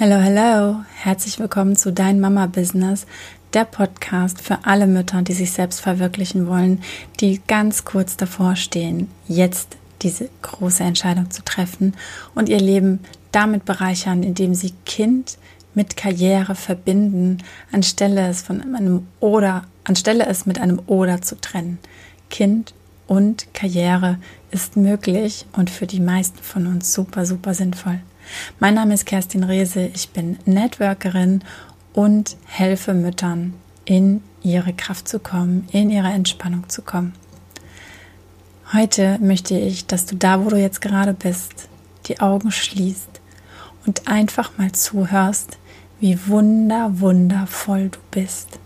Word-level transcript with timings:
Hallo, 0.00 0.16
hallo, 0.22 0.84
herzlich 0.94 1.38
willkommen 1.38 1.76
zu 1.76 1.92
Dein 1.92 2.18
Mama 2.18 2.46
Business, 2.46 3.06
der 3.52 3.66
Podcast 3.66 4.40
für 4.40 4.64
alle 4.64 4.86
Mütter, 4.86 5.20
die 5.20 5.34
sich 5.34 5.52
selbst 5.52 5.82
verwirklichen 5.82 6.46
wollen, 6.46 6.82
die 7.20 7.42
ganz 7.46 7.84
kurz 7.84 8.16
davor 8.16 8.56
stehen, 8.56 9.10
jetzt 9.28 9.76
diese 10.00 10.30
große 10.40 10.82
Entscheidung 10.82 11.30
zu 11.30 11.44
treffen 11.44 11.94
und 12.34 12.48
ihr 12.48 12.58
Leben 12.58 13.00
damit 13.32 13.66
bereichern, 13.66 14.22
indem 14.22 14.54
sie 14.54 14.72
Kind 14.86 15.36
mit 15.74 15.94
Karriere 15.98 16.54
verbinden, 16.54 17.38
anstelle 17.70 18.28
es 18.28 18.40
von 18.40 18.62
einem 18.62 19.06
oder 19.20 19.64
anstelle 19.84 20.24
es 20.24 20.46
mit 20.46 20.58
einem 20.58 20.80
oder 20.86 21.20
zu 21.20 21.38
trennen. 21.38 21.78
Kind 22.30 22.72
und 23.06 23.52
Karriere 23.52 24.18
ist 24.50 24.74
möglich 24.74 25.44
und 25.52 25.68
für 25.68 25.86
die 25.86 26.00
meisten 26.00 26.42
von 26.42 26.66
uns 26.66 26.94
super 26.94 27.26
super 27.26 27.52
sinnvoll. 27.52 28.00
Mein 28.60 28.74
Name 28.74 28.94
ist 28.94 29.06
Kerstin 29.06 29.44
Rehse, 29.44 29.90
ich 29.94 30.10
bin 30.10 30.38
Networkerin 30.44 31.42
und 31.92 32.36
helfe 32.46 32.94
Müttern 32.94 33.54
in 33.84 34.22
ihre 34.42 34.72
Kraft 34.72 35.08
zu 35.08 35.18
kommen, 35.18 35.68
in 35.72 35.90
ihre 35.90 36.08
Entspannung 36.08 36.68
zu 36.68 36.82
kommen. 36.82 37.14
Heute 38.72 39.18
möchte 39.20 39.58
ich, 39.58 39.86
dass 39.86 40.06
du 40.06 40.16
da, 40.16 40.44
wo 40.44 40.48
du 40.48 40.56
jetzt 40.56 40.80
gerade 40.80 41.12
bist, 41.12 41.68
die 42.06 42.20
Augen 42.20 42.50
schließt 42.50 43.20
und 43.86 44.08
einfach 44.08 44.56
mal 44.56 44.72
zuhörst, 44.72 45.58
wie 46.00 46.26
wunder, 46.26 47.00
wundervoll 47.00 47.90
du 47.90 47.98
bist, 48.10 48.58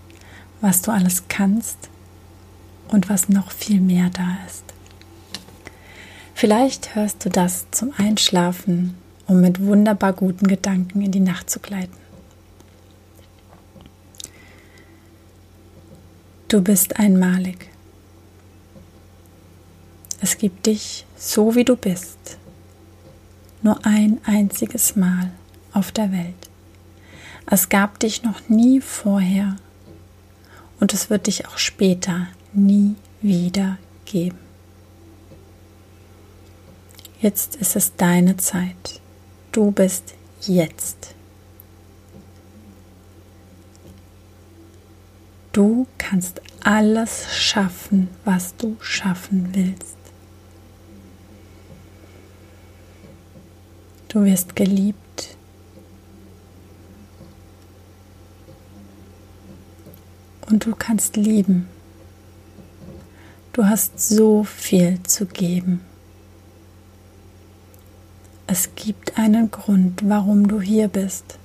was 0.61 0.83
du 0.83 0.91
alles 0.91 1.25
kannst 1.28 1.77
und 2.88 3.11
was 3.11 3.28
noch 3.28 3.50
viel 3.50 3.80
mehr 3.80 4.11
da 4.11 4.38
ist. 4.47 4.64
Vielleicht 6.34 6.95
hörst 6.95 7.25
du 7.25 7.30
das 7.30 7.66
zum 7.70 7.92
Einschlafen 7.97 8.97
um 9.27 9.41
mit 9.41 9.61
wunderbar 9.61 10.12
guten 10.12 10.47
Gedanken 10.47 11.03
in 11.03 11.12
die 11.12 11.21
Nacht 11.21 11.51
zu 11.51 11.61
gleiten. 11.61 11.97
Du 16.48 16.62
bist 16.62 16.98
einmalig. 16.98 17.70
Es 20.20 20.39
gibt 20.39 20.67
dich 20.67 21.05
so, 21.17 21.55
wie 21.55 21.65
du 21.65 21.77
bist, 21.77 22.39
nur 23.62 23.84
ein 23.84 24.20
einziges 24.25 24.97
Mal 24.97 25.33
auf 25.72 25.93
der 25.93 26.12
Welt. 26.12 26.34
Es 27.47 27.69
gab 27.69 27.98
dich 27.98 28.22
noch 28.22 28.48
nie 28.48 28.81
vorher 28.81 29.56
und 30.81 30.95
es 30.95 31.11
wird 31.11 31.27
dich 31.27 31.47
auch 31.48 31.59
später 31.59 32.28
nie 32.53 32.95
wieder 33.22 33.78
geben. 34.05 34.39
Jetzt 37.20 37.56
ist 37.56 37.77
es 37.77 37.97
deine 37.97 38.37
Zeit. 38.37 39.00
Du 39.57 39.71
bist 39.71 40.12
jetzt. 40.43 41.15
Du 45.51 45.87
kannst 45.97 46.43
alles 46.62 47.35
schaffen, 47.35 48.09
was 48.27 48.55
du 48.57 48.77
schaffen 48.81 49.49
willst. 49.55 49.97
Du 54.09 54.27
wirst 54.27 54.55
geliebt. 54.55 55.39
Und 60.51 60.67
du 60.67 60.75
kannst 60.75 61.17
lieben. 61.17 61.67
Du 63.55 63.65
hast 63.65 63.99
so 63.99 64.45
viel 64.45 65.03
zu 65.05 65.25
geben. 65.25 65.81
Es 68.59 68.71
gibt 68.75 69.19
einen 69.19 69.51
Grund, 69.51 70.09
warum 70.09 70.49
du 70.49 70.62
hier 70.62 70.89
bist. 70.89 71.37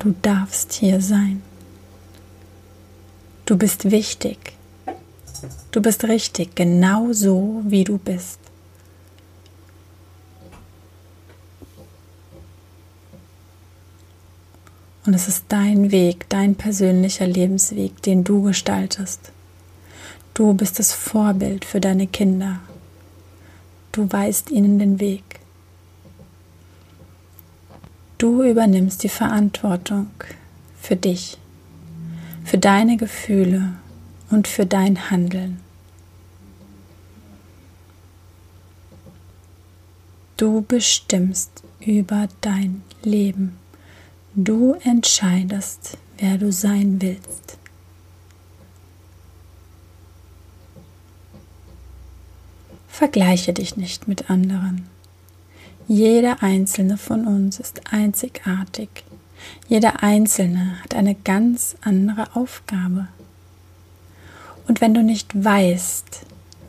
Du 0.00 0.12
darfst 0.22 0.72
hier 0.72 1.00
sein. 1.00 1.40
Du 3.46 3.56
bist 3.56 3.92
wichtig. 3.92 4.54
Du 5.70 5.80
bist 5.80 6.02
richtig, 6.02 6.56
genau 6.56 7.12
so, 7.12 7.62
wie 7.64 7.84
du 7.84 7.98
bist. 7.98 8.40
Und 15.06 15.14
es 15.14 15.28
ist 15.28 15.44
dein 15.46 15.92
Weg, 15.92 16.28
dein 16.28 16.56
persönlicher 16.56 17.28
Lebensweg, 17.28 18.02
den 18.02 18.24
du 18.24 18.42
gestaltest. 18.42 19.30
Du 20.34 20.54
bist 20.54 20.80
das 20.80 20.92
Vorbild 20.92 21.64
für 21.64 21.80
deine 21.80 22.08
Kinder. 22.08 22.58
Du 23.92 24.10
weißt 24.10 24.50
ihnen 24.50 24.80
den 24.80 24.98
Weg. 24.98 25.22
Du 28.18 28.42
übernimmst 28.42 29.02
die 29.02 29.08
Verantwortung 29.08 30.10
für 30.80 30.96
dich, 30.96 31.36
für 32.44 32.58
deine 32.58 32.96
Gefühle 32.96 33.74
und 34.30 34.46
für 34.46 34.66
dein 34.66 35.10
Handeln. 35.10 35.60
Du 40.36 40.62
bestimmst 40.62 41.62
über 41.80 42.28
dein 42.40 42.82
Leben. 43.02 43.56
Du 44.34 44.74
entscheidest, 44.82 45.96
wer 46.18 46.38
du 46.38 46.50
sein 46.50 47.00
willst. 47.00 47.56
Vergleiche 52.88 53.52
dich 53.52 53.76
nicht 53.76 54.08
mit 54.08 54.30
anderen. 54.30 54.88
Jeder 55.86 56.42
einzelne 56.42 56.96
von 56.96 57.26
uns 57.26 57.60
ist 57.60 57.92
einzigartig. 57.92 58.88
Jeder 59.68 60.02
einzelne 60.02 60.82
hat 60.82 60.94
eine 60.94 61.14
ganz 61.14 61.76
andere 61.82 62.34
Aufgabe. 62.34 63.08
Und 64.66 64.80
wenn 64.80 64.94
du 64.94 65.02
nicht 65.02 65.44
weißt, 65.44 66.20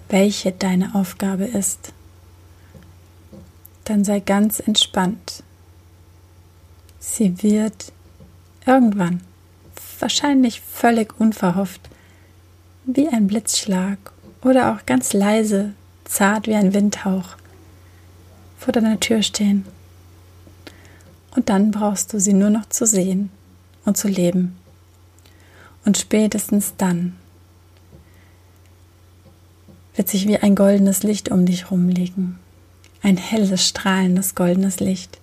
welche 0.10 0.52
deine 0.52 0.96
Aufgabe 0.96 1.46
ist, 1.46 1.94
dann 3.86 4.04
sei 4.04 4.20
ganz 4.20 4.60
entspannt. 4.60 5.44
Sie 7.00 7.42
wird 7.42 7.94
irgendwann, 8.66 9.22
wahrscheinlich 10.00 10.60
völlig 10.60 11.18
unverhofft, 11.20 11.82
wie 12.86 13.08
ein 13.08 13.28
Blitzschlag 13.28 13.98
oder 14.44 14.74
auch 14.74 14.86
ganz 14.86 15.14
leise, 15.14 15.74
zart 16.04 16.48
wie 16.48 16.56
ein 16.56 16.74
Windhauch, 16.74 17.38
vor 18.58 18.72
deiner 18.72 19.00
Tür 19.00 19.22
stehen. 19.22 19.66
Und 21.36 21.50
dann 21.50 21.72
brauchst 21.72 22.14
du 22.14 22.20
sie 22.20 22.34
nur 22.34 22.50
noch 22.50 22.68
zu 22.70 22.86
sehen 22.86 23.30
und 23.84 23.98
zu 23.98 24.08
leben. 24.08 24.56
Und 25.84 25.98
spätestens 25.98 26.74
dann 26.78 27.16
wird 29.96 30.10
sich 30.10 30.28
wie 30.28 30.38
ein 30.38 30.56
goldenes 30.56 31.04
Licht 31.04 31.30
um 31.30 31.46
dich 31.46 31.72
rumlegen. 31.72 32.40
Ein 33.02 33.18
helles, 33.18 33.68
strahlendes, 33.68 34.36
goldenes 34.36 34.80
Licht. 34.80 35.20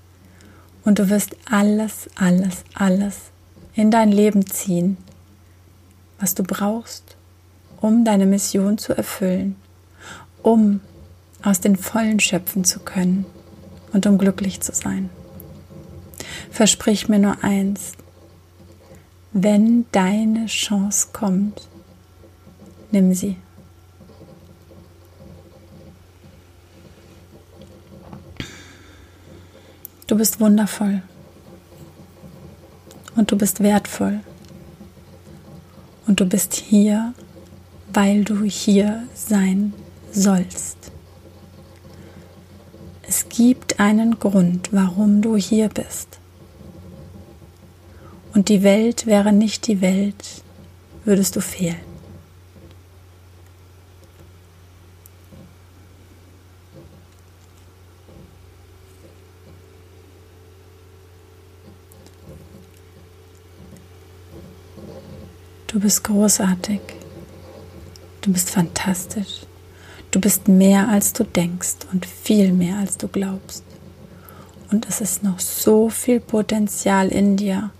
Und 0.85 0.99
du 0.99 1.11
wirst 1.11 1.37
alles, 1.51 2.09
alles, 2.17 2.65
alles 2.75 3.17
in 3.75 3.91
dein 3.91 4.13
Leben 4.13 4.47
ziehen, 4.47 4.97
was 6.19 6.35
du 6.35 6.43
brauchst, 6.43 7.17
um 7.81 8.05
deine 8.05 8.27
Mission 8.27 8.79
zu 8.79 8.97
erfüllen, 8.97 9.57
um 10.43 10.81
aus 11.43 11.61
den 11.61 11.77
Vollen 11.77 12.21
schöpfen 12.21 12.65
zu 12.65 12.81
können 12.81 13.27
und 13.93 14.07
um 14.07 14.19
glücklich 14.19 14.61
zu 14.61 14.73
sein. 14.73 15.11
Versprich 16.51 17.09
mir 17.09 17.19
nur 17.19 17.43
eins, 17.43 17.93
wenn 19.33 19.87
deine 19.93 20.47
Chance 20.47 21.09
kommt, 21.13 21.69
nimm 22.91 23.15
sie. 23.15 23.37
Du 30.07 30.19
bist 30.19 30.41
wundervoll 30.41 31.03
und 33.17 33.31
du 33.31 33.39
bist 33.39 33.63
wertvoll 33.63 34.21
und 36.07 36.21
du 36.21 36.27
bist 36.27 36.55
hier, 36.55 37.15
weil 37.93 38.25
du 38.25 38.45
hier 38.45 39.05
sein 39.15 39.73
sollst. 40.13 40.82
Gibt 43.45 43.81
einen 43.81 44.21
Grund, 44.21 44.73
warum 44.73 45.21
du 45.21 45.37
hier 45.37 45.69
bist. 45.69 46.21
Und 48.33 48.49
die 48.49 48.63
Welt 48.63 49.05
wäre 49.05 49.33
nicht 49.33 49.67
die 49.67 49.81
Welt, 49.81 50.45
würdest 51.05 51.35
du 51.35 51.41
fehlen. 51.41 51.75
Du 65.67 65.81
bist 65.81 66.05
großartig. 66.05 66.81
Du 68.21 68.33
bist 68.33 68.51
fantastisch. 68.51 69.47
Du 70.13 70.21
bist 70.21 70.47
mehr 70.47 70.89
als 70.89 71.15
du 71.15 71.25
denkst 71.25 71.87
und 71.91 72.05
viel 72.07 72.53
mehr 72.53 72.77
als 72.77 72.99
du 72.99 73.09
glaubst. 73.09 73.65
und 74.71 74.89
es 74.89 75.01
ist 75.01 75.23
noch 75.23 75.39
so 75.39 75.91
viel 75.91 76.19
Potenzial 76.21 77.09
in 77.09 77.37
dir. 77.37 77.71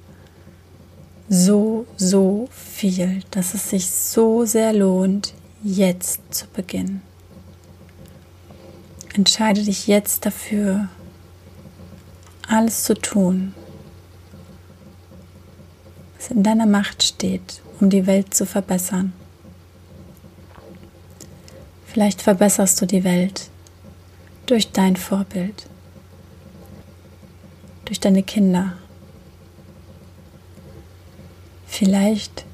So, 1.29 1.87
so 1.97 2.49
viel, 2.51 3.23
dass 3.31 3.55
es 3.55 3.71
sich 3.71 3.91
so 3.91 4.45
sehr 4.45 4.73
lohnt, 4.75 5.33
jetzt 5.63 6.21
zu 6.31 6.47
beginnen. 6.49 7.01
Entscheide 9.15 9.63
dich 9.63 9.87
jetzt 9.87 10.27
dafür, 10.27 10.89
alles 12.47 12.85
zu 12.85 12.95
tun, 12.95 13.55
was 16.19 16.31
in 16.31 16.43
deiner 16.43 16.67
Macht 16.67 17.03
steht, 17.03 17.63
um 17.81 17.89
die 17.89 18.07
Welt 18.07 18.35
zu 18.35 18.45
verbessern. 18.45 19.13
Vielleicht 21.93 22.23
verbesserst 22.23 22.81
du 22.81 22.87
die 22.87 23.05
Welt 23.05 23.51
durch 24.47 24.73
dein 24.73 24.97
Vorbild 24.97 25.67
durch 27.93 28.01
deine 28.01 28.23
Kinder. 28.23 28.73
Vielleicht 31.67 32.47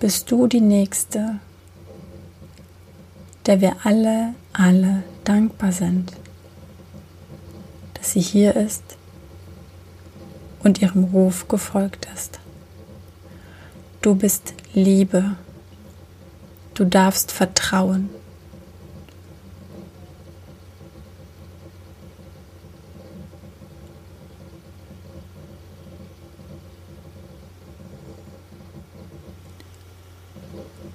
bist 0.00 0.28
du 0.32 0.48
die 0.48 0.60
Nächste, 0.60 1.38
der 3.46 3.60
wir 3.60 3.76
alle, 3.84 4.34
alle 4.52 5.04
dankbar 5.22 5.70
sind, 5.70 6.14
dass 7.94 8.10
sie 8.10 8.20
hier 8.20 8.56
ist 8.56 8.82
und 10.64 10.82
ihrem 10.82 11.04
Ruf 11.04 11.46
gefolgt 11.46 12.08
ist. 12.12 12.40
Du 14.02 14.16
bist 14.16 14.52
Liebe. 14.74 15.36
Du 16.76 16.84
darfst 16.84 17.32
vertrauen. 17.32 18.10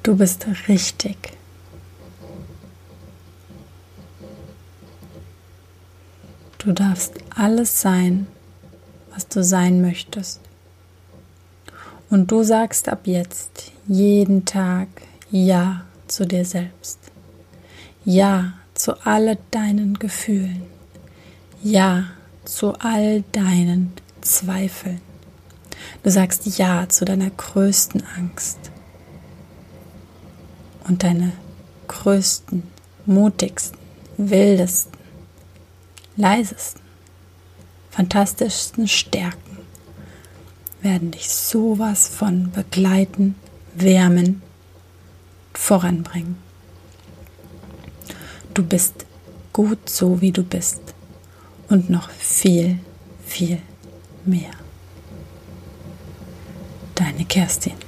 Du 0.03 0.15
bist 0.17 0.45
richtig. 0.67 1.17
Du 6.59 6.73
darfst 6.73 7.15
alles 7.35 7.81
sein, 7.81 8.27
was 9.11 9.27
du 9.27 9.43
sein 9.43 9.81
möchtest. 9.81 10.41
Und 12.11 12.29
du 12.29 12.43
sagst 12.43 12.87
ab 12.87 13.07
jetzt 13.07 13.71
jeden 13.87 14.45
Tag 14.45 14.87
Ja 15.31 15.85
zu 16.07 16.27
dir 16.27 16.43
selbst. 16.43 16.99
Ja 18.03 18.53
zu 18.73 19.05
all 19.05 19.37
deinen 19.49 19.97
Gefühlen. 19.97 20.63
Ja 21.63 22.07
zu 22.43 22.73
all 22.79 23.23
deinen 23.31 23.93
Zweifeln. 24.19 24.99
Du 26.03 26.11
sagst 26.11 26.57
Ja 26.57 26.89
zu 26.89 27.05
deiner 27.05 27.29
größten 27.29 28.03
Angst 28.17 28.59
und 30.87 31.03
deine 31.03 31.31
größten, 31.87 32.63
mutigsten, 33.05 33.79
wildesten, 34.17 34.99
leisesten, 36.17 36.81
fantastischsten 37.89 38.87
Stärken 38.89 39.59
werden 40.81 41.11
dich 41.11 41.29
sowas 41.29 42.07
von 42.07 42.51
begleiten, 42.51 43.35
wärmen, 43.75 44.41
voranbringen. 45.61 46.37
Du 48.53 48.63
bist 48.63 49.05
gut 49.53 49.87
so, 49.87 50.19
wie 50.19 50.31
du 50.31 50.43
bist 50.43 50.81
und 51.69 51.89
noch 51.89 52.09
viel, 52.09 52.79
viel 53.23 53.59
mehr. 54.25 54.51
Deine 56.95 57.25
Kerstin. 57.25 57.80